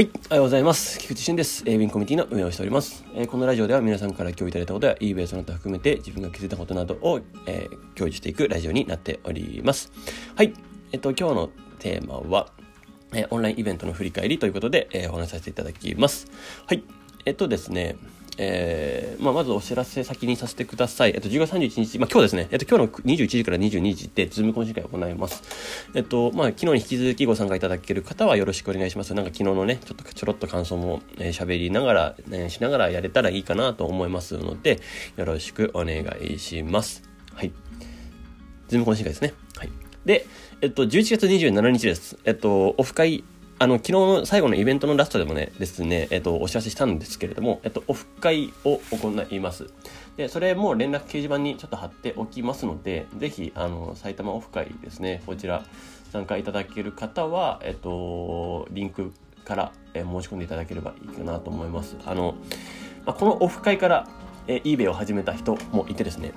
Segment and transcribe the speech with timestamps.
[0.00, 0.98] はい、おはようございます。
[0.98, 1.62] 菊池俊です。
[1.62, 3.04] ウィンコミュニティの運営をしております。
[3.14, 9.92] えー、このラジオでは皆さんから今日いただいたことや eBay その他含めて自分が気づいたことなどを、えー、共有していくラジオになっております。
[10.36, 10.54] はい、
[10.92, 11.50] えっと、今日の
[11.80, 12.50] テーマは、
[13.12, 16.28] え、オンラインイベントの振り返りということで、え、お話しさせていただきます。
[16.66, 16.82] はい、
[17.26, 17.96] えっとですね、
[18.42, 21.10] えー、まあ、まずお知らせ先にさせてください。
[21.14, 25.42] えっと、10月31日、まあ、今日ですね、えっと、今日の21時から22時で、ズーム懇親会を行います。
[25.94, 29.12] えっと、まあ、昨日に引き続きご参加いただける方はよろしくお願いします。
[29.12, 34.80] なんか昨日のね、ちょっとちょろっと感想も喋、えー、りながら、ね、しながらやれたらいいかなと思いますので、
[35.18, 37.02] よろしくお願いします。
[37.34, 37.52] はい。
[38.68, 39.34] ズーム懇親会ですね。
[39.58, 39.70] はい。
[40.06, 40.26] で、
[40.62, 42.16] えっと、11月27日です。
[42.24, 43.22] えっと、オフ会
[43.62, 49.66] あの、昨日の最後のイベントのラストでもね、ですね、えっと、お知らせしたんですけれども、えっと、オフ会を行います。
[50.16, 55.62] で、それも連絡掲示板にちょっと貼っておきますので、ぜひ、あの、埼玉オフ会ですね、こちら、
[56.10, 59.12] 参加いただける方は、えっと、リンク
[59.44, 61.98] から、え申し込んでいただければいいかなと思います。
[62.06, 62.36] あの、
[63.04, 64.08] まあ、このオフ会から、
[64.46, 66.32] え eBay を始めた人もいてですね、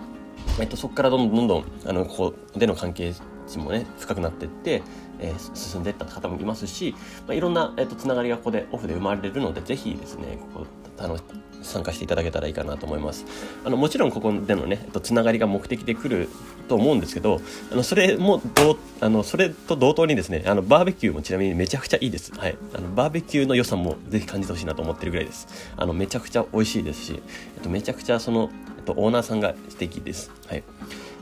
[0.59, 3.13] えっと、そこからどんどんどんどん、あの、ここでの関係
[3.47, 4.83] 値もね、深くなっていって、
[5.19, 6.95] えー、進んでいった方もいますし、
[7.27, 10.65] まあ、いろんな、えーと、つながりがここでオフで生まれるので、ぜひですね、ここ
[10.99, 11.17] あの
[11.61, 13.25] 参加していただけたらいいかなと思います。
[13.65, 16.29] あのもちろんここでのね、えっと、つながりが目的で来る
[16.67, 17.39] と思うんですけど、
[17.71, 22.31] あのそれもどうあのそれと同等にですね、あのバーベキューもちなみにめちゃくちゃいいです。
[22.37, 25.47] はい、あのバーベキューの良さもぜひ感じてほしいなと思ってるぐらいです。
[25.77, 27.21] あのめちゃくちゃ美味しいですし、
[27.55, 28.49] えっと、めちゃくちゃその、
[28.83, 30.31] と、オーナーさんが素敵です。
[30.47, 30.63] はい。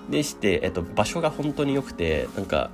[0.09, 2.71] でして、えっと、場所が本当に良くて、なんか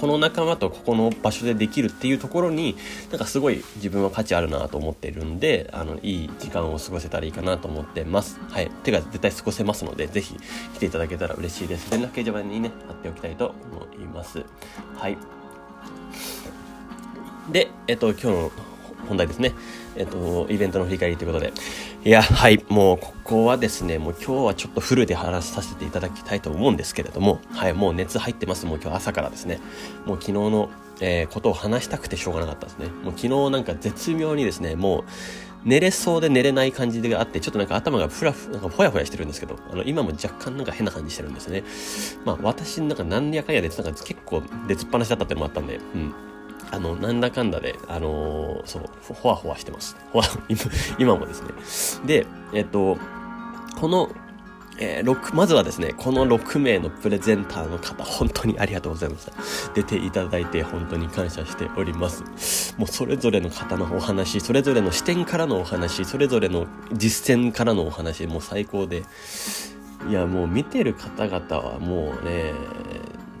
[0.00, 2.76] この仲間とここの場所でできるっていうところに
[3.10, 10.36] なんかすごい自分は価値あるなと思ってるんであのいい時間を過ごせたらいいかなと思ってますはいてか絶対過ごせますのでぜひ
[10.74, 14.44] 来ていただけたら嬉しいです連絡掲示板にね貼っておきたいと思います
[14.96, 15.18] はい
[17.50, 18.52] でえっと今日の
[19.08, 19.54] 本題ですね。
[19.96, 21.52] えっと、イベントの振り返りということで。
[22.04, 28.66] いや、はい、もうここはですね、もう今日はちょっとフルで話させていただきたいと思うんですけれども、はい、もう熱入ってます。
[28.66, 29.58] もう今日朝からですね。
[30.06, 30.70] もう昨日の、
[31.00, 32.86] えー、ことを話したくてしょうがなかったですね。
[33.02, 35.04] もう昨日なんか絶妙にですね、もう、
[35.64, 41.64] 寝れそうで寝れない感じがあって、ちょっとなんか頭がふらふ、なんかふやふやしてるんですけど、あの、今も若干なんか変な感じしてるんですね。
[42.24, 46.14] まあ、私なんか何やかんやで、なんか結構出つっぱなしだったっていうのもあったんで、うん。
[46.70, 48.82] あの、なんだかんだで、あのー、そう、
[49.14, 49.96] ほわほわしてます。
[50.12, 50.24] ほわ、
[50.98, 52.06] 今もですね。
[52.06, 52.98] で、えっと、
[53.80, 54.10] この、
[54.80, 59.32] えー、6、まずはですね、この6名のプレゼンターの方、本当にありがとうございました。
[59.74, 62.74] 出ていただいて本当に感謝しております。
[62.78, 69.02] もうそれぞれの方のお話、それぞれの視点からのお話、それぞれの実践からのお話、もう最高で、
[70.08, 72.52] いや、もう見てる方々はもうね、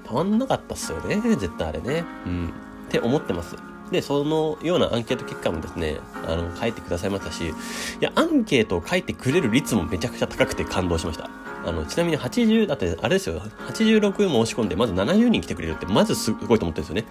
[0.04, 2.04] たまんなかったっすよね、絶対あれね。
[2.26, 2.52] うん。
[2.88, 3.56] って思ってます。
[3.90, 7.52] で、そのようなアンケート結果もですね、あの、書いてくださいましたし、い
[8.00, 11.30] や、アンケートを書いてくれる率もめちゃくちゃ高くて感動しました。
[11.64, 17.04] あの、ちなみに80、だって、あれですよ、86も申し込んで、まず70人来てくれるって、まずすごいと思ってるんですよね。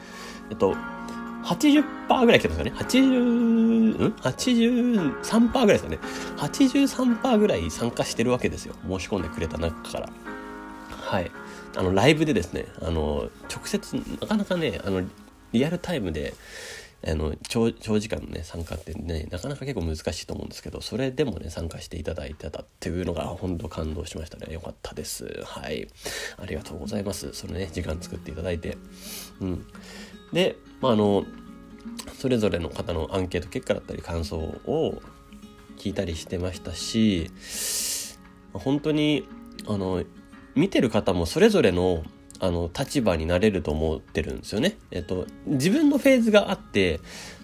[0.49, 0.75] えっと、
[1.43, 2.73] 80%ぐらい来てますよね。
[2.75, 5.99] 80、ん ?83% ぐらいですよね。
[6.37, 8.75] 83%ぐらい参加してるわけですよ。
[8.87, 10.09] 申し込んでくれた中から。
[10.91, 11.31] はい。
[11.75, 15.03] あの、ライブでですね、あの、直接、なかなかね、あの、
[15.51, 16.33] リアルタイムで
[17.05, 24.53] あの長長時間のね参加ってねなかなか結構難しいと思うんですけどそれでもね参加していただいてたっていうのが本当感動しましたね。
[24.53, 25.43] よかったです。
[25.45, 25.87] はい。
[26.37, 27.33] ありがとうございます。
[27.33, 28.77] そのね時間作っていただいて。
[29.39, 29.67] うん。
[30.33, 31.25] でまああの
[32.19, 35.01] それぞれの方のアンケート結果だったり感想を
[35.77, 37.31] 聞いたりしてましたし
[38.53, 39.27] 本当に
[39.67, 40.03] あの
[40.55, 42.03] 見てる方もそれぞれの
[42.39, 44.77] あの、立場になれると思ってるんですよね。
[44.91, 46.99] えっと、自分のフェーズがあって、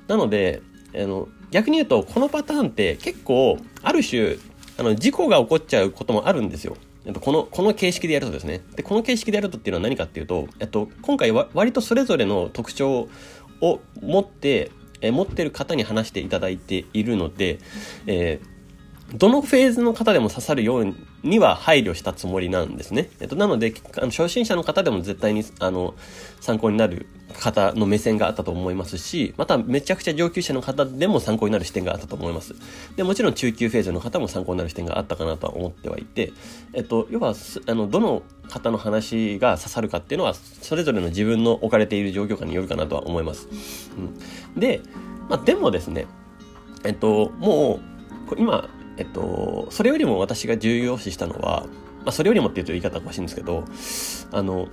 [0.08, 0.62] なので、
[0.96, 4.38] あの、逆に言うと、このパターンって結構、ある種、
[4.78, 6.78] あの、事故が起こっちゃうこともあるんですよ。
[7.06, 8.62] えっと、この、この形式でやるとですね。
[8.76, 13.10] で、この形式でやるとっていうのは何かっていうと、えっと、今回は割とそれぞれの特徴
[13.62, 14.72] を持って、
[15.02, 17.60] え持ってる方に話していただいているので、
[18.08, 18.54] えー
[19.14, 23.10] どのフェーズの方でも刺さるようにには配慮したつもりなんですね。
[23.20, 25.96] えっと、なので、あの初心者の方でも絶対に、あの、
[26.42, 27.08] 参考になる
[27.40, 32.56] 方の目線があったと思いますし、まためちゃくちゃ上級者の方でも参考になる視点があったと思います。
[32.98, 36.34] で、もちろん中級フェーズの方も参考になる視点があったかなとは思ってはいて、
[36.74, 37.34] えっと、要は、
[37.68, 43.48] あの、どの方の話が刺さるかっていうのは、それぞれの自分の置かれている状況下によるかなとは思います。
[43.98, 44.82] うん、で、
[45.30, 46.06] まあ、でもですね、
[46.84, 47.80] えっと、も
[48.32, 51.66] う、今、えっと、それよりも私が重要視したのは、
[52.00, 53.66] まあ、それよりもっていうと言い方がおかしいんですけど、
[54.32, 54.68] あの、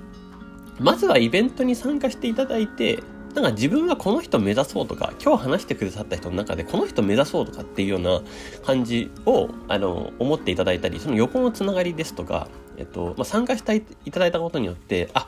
[0.79, 3.03] まずはイベントに参加していただいて、
[3.35, 8.23] なんか自分はこの人目指そうとか、今日話してくださった人の中でこの人目指そうとかっていうような
[8.65, 15.27] 感じを、あの、思っていただいたり、その横のつながりですとか、えっと、まあ、参加していただいたことによって、あ、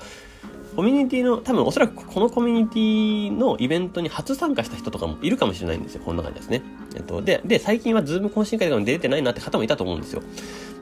[0.75, 6.63] コミュニティの、多分おそらくこのコミュニティのイベントに初参加した人とかもいるかもしれないんですよ、この中にですね。
[6.95, 10.23] えっと、で、で、最近は Zoom 懇親会とかに出てないなって方もいたと思うんですよ。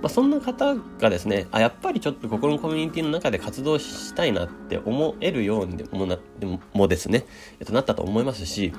[0.00, 7.26] まあ、そんな方がですね、あ、やっぱりちょっとここのコミュニティの中で活動したいなって思えるようにでもな、でもですね、
[7.58, 8.72] えっと、なったと思いますし、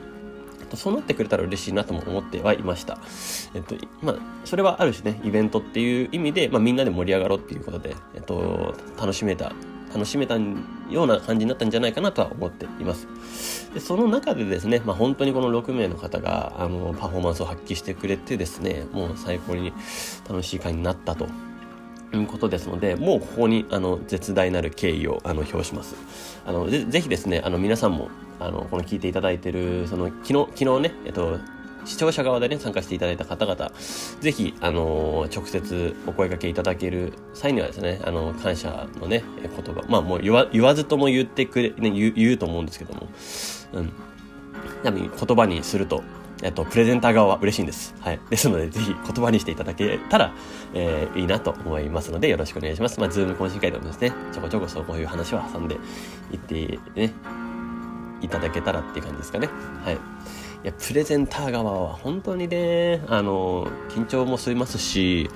[0.76, 2.98] そうなってくれたら嬉しいなとも思ってはいました。
[3.54, 4.16] えっと、まあ、
[4.46, 9.52] それはある種ね、イベントっていう意味で、まあ、みんなで盛り上がろうっていうことで、えっと、楽しめた
[9.94, 13.08] 楽しめたような感じになったんじゃないかなとは思っています。
[13.74, 19.74] でその中でですね、まあ、本当にこの6名の方があのパフォーマンスを発揮してくれてですね、もう最高に
[20.28, 21.28] 楽しい会になったと
[22.14, 25.96] いうことですので、もうここにあの絶大なる敬意をあの表します。
[26.46, 28.10] あのぜぜひですね、あの皆さんも
[28.40, 31.40] あのこの聞いていただいてるその昨日昨日ね、えっと
[31.86, 33.72] 視聴者側でね、参加していただいた方々、
[34.20, 43.08] ぜひ、あのー、直接お声掛けいただける際にはですね、あのー、感謝のね、言葉、まあもう言わ言わずとも言ってくれ、ね、言う、言うと思うんですけども、
[43.74, 43.94] うん。
[44.84, 46.04] 多分言葉にすると、
[46.44, 47.94] えっと、プレゼンター側は嬉しいんです。
[48.00, 48.20] はい。
[48.30, 50.34] ですので、ぜひ言葉にしていただけたら、
[50.74, 53.00] えー、いいなと思いますので、よろしくお願いします。
[53.00, 55.76] まあ、ズーム懇親会でもですね、ちょこちょこそうこういう話を挟んで
[56.32, 57.14] いってね、
[58.22, 59.50] いただけたらっていう感じですかね。
[59.84, 59.98] はい。
[60.64, 65.28] いや、プレゼンター側は本当にね、あの、緊張も吸いますし、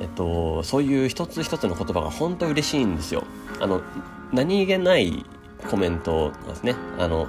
[0.00, 3.22] えっと、そういう一つ一つの言葉が本当嬉しいんですよ。
[3.60, 3.82] あの、
[4.32, 5.24] 何気ない
[5.70, 6.74] コメントですね。
[6.98, 7.28] あの、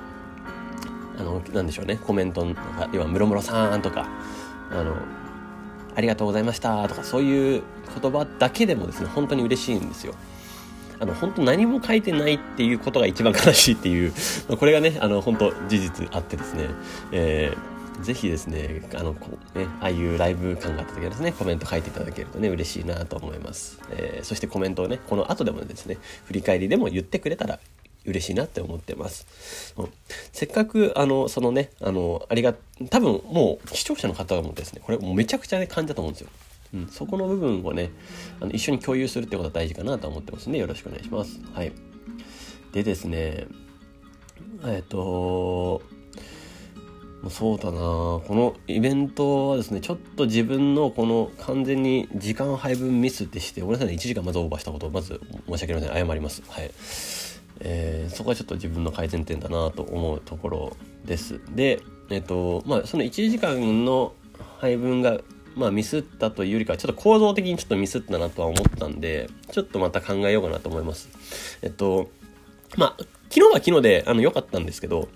[1.20, 4.08] あの、なんでしょうね、コメントが、要は、ムロムロさんとか、
[4.72, 4.96] あの、
[5.96, 7.62] ありがとうございましたとか、そういう
[8.02, 10.16] 言葉だけでもですね、本当に嬉しいんですよ。
[11.02, 14.14] あの、本当何も書いてないっていうことが一番悲しいっていう
[14.48, 16.68] ま、 これがね、あの、本当事実あってですね、
[17.12, 23.80] えー、ぜひですね、あの、こうね、ああいうライブ感があった時はですね、コメント書いていただけるとね、嬉しいなと思います。
[23.90, 27.60] えー、そしてコメントをね、この後でもですね、振り返りでも言ってくれたら
[28.06, 29.74] 嬉しいなって思ってます。
[29.78, 29.90] うん、
[30.32, 32.54] せっかく、あの、そのね、あの、ありが、
[32.92, 36.30] 多分もう視聴者の方もですね、これもうめちゃくちゃね、感じだと思うんですよ。
[36.74, 37.92] うん、そこの部分をね
[38.40, 40.58] あの一緒に共有するってことは大事かなと思ってますね。
[40.58, 41.40] よろしくお願いします。
[41.54, 41.72] はい。
[42.72, 43.48] でですね
[44.66, 45.82] えっと
[47.30, 47.78] そうだな。
[47.78, 56.08] このイベントはですねちょっと自分のこの完全に時間配分ミスってしてごめんなさいね1時間まずオーバーしたことをまず申し訳ありません。
[56.08, 56.42] 謝ります。
[56.48, 56.72] はい。
[57.64, 61.40] えー、そこはちょっと自分の改善点だなと思うところです。
[61.54, 64.14] でえっとまあその1時間の
[64.60, 65.20] 配分が
[65.56, 71.10] まあミスったというよりかはちょっと構造的にちょっとミスったなとは思ったんで、ちょっとまた考えようかなと思います。
[71.62, 72.10] えっと、
[72.78, 75.10] まあ、昨日は昨日であの良かったんですけど、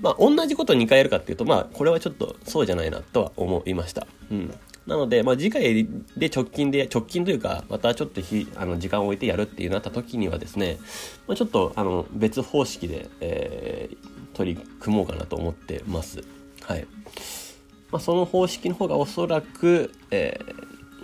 [0.00, 4.06] まあ同じこと2回やるかっていうと、まあこれはちょっとそうじゃないなとは思いました。
[4.30, 4.54] うん。
[4.86, 5.86] なので、まあ次回
[6.16, 10.78] で直近で、直近というか、またちょっとひあの時間を置いてやるっていうなった時にはですね、
[11.26, 16.24] まあ、ちょっとあの別方式で、えー、取り組もうかなと思ってます。
[16.62, 16.86] はい。
[17.92, 20.38] まあ、その方式の方がおそらく、え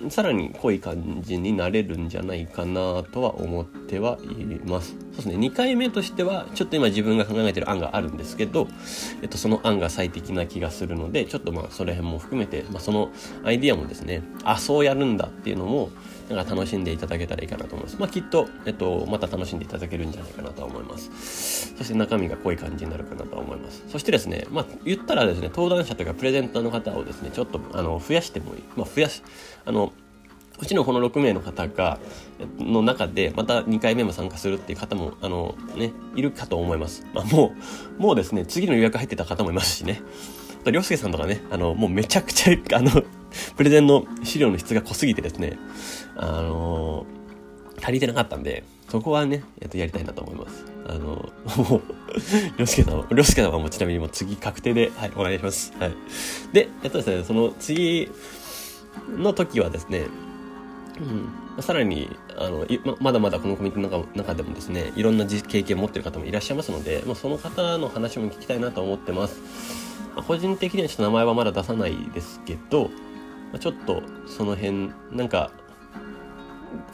[0.00, 4.90] ー、さらに濃い感じになれるんじゃないかなとは思ってはいます。
[4.90, 5.36] そうですね。
[5.36, 8.68] 2回目としては、ちょっと今自分が考えてる案があるんですけど、
[9.22, 13.10] えっと、その案が最適な気がするので、ちょっとまあ、その辺も含めて、まあ、その
[13.44, 15.90] アイディアもですね、あ、そうやるんだっていうのも、
[16.28, 17.96] なんか楽しんでいただけたらいいかなと思います。
[17.98, 21.74] まあ、きっと、えっと、また楽しんでいただけるんじゃないかなと思います。
[21.76, 23.84] そして中身が濃い感じになるかなと思います。
[23.88, 28.62] そしてですね、まあ、言ったらですね、登壇者というかプレゼンターの方をですね、ちょっと、あの、増やしてもいい。
[28.76, 29.22] まあ、増やし、
[29.64, 29.92] あの、
[30.58, 32.00] うちのこの6名の方が、
[32.58, 37.06] の中で、また2回目も参加するっていう方も、あの、ね、いるかと思います。
[37.12, 37.54] まあ、も
[37.98, 40.02] う、もうですね、次の予約入ってた方もいますしね。
[40.70, 43.04] りょうすけさんとかね、あの、もうめちゃくちゃ、あの、
[43.56, 45.58] プレゼンの資料の質が濃すぎてですね、
[46.16, 47.06] あの
[47.82, 50.64] 足りてなかったんで、そこはね、えっと、やりたいなと思います。
[50.88, 50.98] あの、
[51.56, 51.82] もう、
[52.56, 55.72] りょうすけさんは、りょうすけさんはもうちなみにもう次確定で、はい、お願いします。
[55.78, 55.94] はい。
[56.52, 58.10] で、えっとですね、その次
[59.16, 60.06] の時はですね、
[61.56, 62.08] うん、さらに
[62.38, 69.40] あのままだまだこのコミュニティの中中でもですねいろんな経験を持ってる方もいらっしゃいますので、まあ、その方の話も聞きたいなと思ってます。
[70.26, 75.50] 個人的にはちょっと名前はまだ出さないですけど、まあちょっとその辺なんか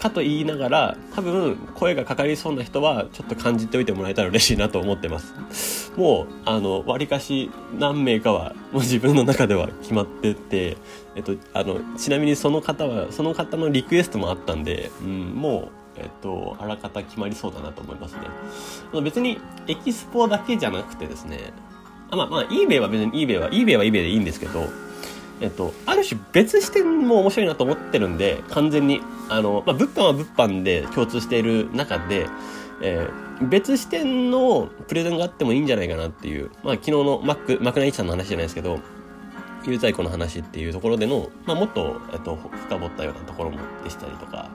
[0.00, 10.76] かと言いながら多分声がかかりそうな人はちょっと感じておいてもらえたら嬉しいなと思ってますもうあのわりかし何名かはもう自分の中では決まってて、
[11.14, 18.20] えっと、あのちなみにその方はその方のリクエストもあったんで、うん、もうえっと、あらかた決まりそうだなと思いますね。
[19.02, 21.52] 別にエキスポだけじゃなくてですね、
[22.10, 24.68] あまあまあ、eBay は別に eBay は、eBay は eBay でいいんですけど、
[25.40, 29.00] えっと、ある種別視点も面白いなと思ってるんで、完全に。
[29.28, 32.26] あの、まあ、物販は物販で共通している中で、
[32.82, 38.78] えー、別視点のプレゼンがあってもいいんじゃないかなっていう、まあ、昨日のマック、マクナイチさんの話じゃないですけど、
[39.71, 44.50] 有在庫の話っていうところでの、まあ、もっと、えっと、深掘ったようなところもでしたりとか、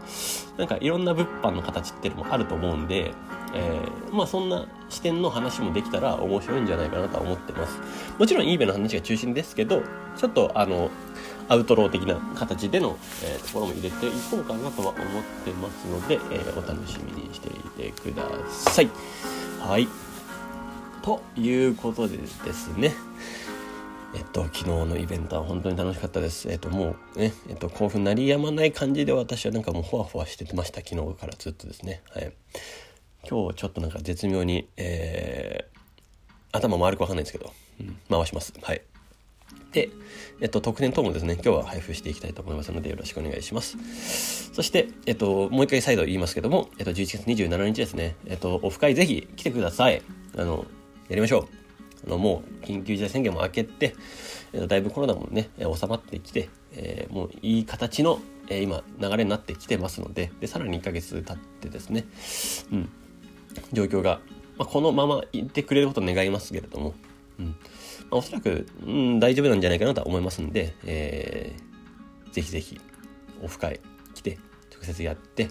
[0.58, 3.14] なんかいろんな物販の形っていうのもあると思うんで、
[3.54, 7.80] えー、まあそんな視点の話もできたら面白いんじゃないかなとは思ってます。
[8.18, 9.82] もちろん eBay の話が中心ですけど、
[10.18, 10.90] ちょっとあの、
[11.50, 14.98] アウトロー的な形での、えー、ところも入れていこうかなとは思っ
[15.46, 18.90] てますので、えー、お楽しみにしていてください。
[19.60, 19.88] はい。
[21.02, 22.94] ということでですね。
[24.16, 26.50] えっと、昨日のイベントは本当に楽しかったです。
[26.50, 30.82] えっと、もうね、えっと、興奮鳴りやまない感じで私はなんかもうほわほわしてました。
[30.82, 32.02] 昨日からずっとですね。
[32.12, 32.32] はい。
[33.30, 38.54] 今日ちょっとなんか絶妙に、えー、頭回るかわかんないんですけど、うん、回します。
[38.62, 38.82] はい。
[39.74, 39.90] で、
[40.40, 44.52] えっと、特典等もですね、今日は配布していきたいと思いますので、よろしくお願いします。
[44.54, 50.02] そして、えっと、もう一回再度言いますけども、えっと、11月27日ですね、えっと、オフ会ぜひ来てください。
[50.38, 50.66] あの、
[51.10, 51.66] やりましょう。
[52.06, 53.96] あの、もう、緊急事態宣言も明けて、
[54.54, 62.06] えっと、だいぶコロナもね、収まってきて、えー、もういい形の、えー、今、流れになってきてますので、で、さらに1ヶ月経ってですね、
[62.72, 62.89] うん、
[63.74, 64.20] 状況が、
[64.58, 66.94] まあ、このままいってくれることを願いますけれども、
[67.39, 67.54] うん、ま
[68.12, 72.80] あ、おそらく、うん、大丈夫なんじゃないかなとは思いますんで、えー、ぜひぜひ、
[73.44, 73.80] オフ会
[74.13, 74.38] 来て、
[74.74, 75.50] 直接やって、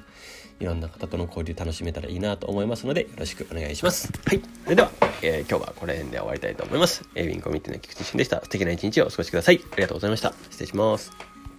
[0.61, 4.13] いろんな方との交流楽しめたらいいなと思いますので、よろしくお願いします。
[4.25, 4.43] はい。
[4.65, 4.91] それでは、
[5.23, 7.05] えー、今日はこの辺で終わりたいと思います。
[7.15, 8.43] エイビンコミットの菊池俊でした。
[8.43, 9.61] 素敵な一日をお過ごしください。
[9.73, 10.33] ありがとうございました。
[10.51, 11.13] 失礼します。